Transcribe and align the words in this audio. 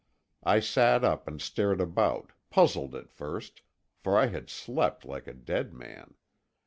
I 0.43 0.61
sat 0.61 1.03
up 1.03 1.27
and 1.27 1.39
stared 1.39 1.79
about, 1.79 2.31
puzzled 2.49 2.95
at 2.95 3.11
first, 3.11 3.61
for 3.99 4.17
I 4.17 4.25
had 4.33 4.49
slept 4.49 5.05
like 5.05 5.27
a 5.27 5.33
dead 5.35 5.75
man. 5.75 6.15